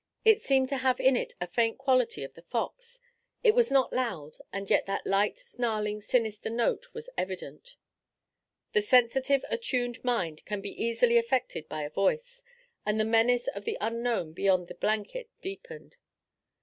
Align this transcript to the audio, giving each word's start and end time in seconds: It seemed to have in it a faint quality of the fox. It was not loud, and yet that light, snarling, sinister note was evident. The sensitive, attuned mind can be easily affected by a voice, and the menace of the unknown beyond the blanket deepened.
It 0.25 0.41
seemed 0.41 0.67
to 0.69 0.77
have 0.77 0.99
in 0.99 1.15
it 1.15 1.33
a 1.39 1.45
faint 1.45 1.77
quality 1.77 2.23
of 2.23 2.33
the 2.33 2.41
fox. 2.41 3.01
It 3.43 3.53
was 3.53 3.69
not 3.69 3.93
loud, 3.93 4.37
and 4.51 4.67
yet 4.67 4.87
that 4.87 5.05
light, 5.05 5.37
snarling, 5.37 6.01
sinister 6.01 6.49
note 6.49 6.91
was 6.95 7.11
evident. 7.19 7.75
The 8.73 8.81
sensitive, 8.81 9.45
attuned 9.51 10.03
mind 10.03 10.43
can 10.43 10.59
be 10.59 10.71
easily 10.71 11.17
affected 11.19 11.69
by 11.69 11.83
a 11.83 11.89
voice, 11.91 12.43
and 12.83 12.99
the 12.99 13.05
menace 13.05 13.47
of 13.49 13.63
the 13.63 13.77
unknown 13.79 14.33
beyond 14.33 14.69
the 14.69 14.73
blanket 14.73 15.29
deepened. 15.39 15.97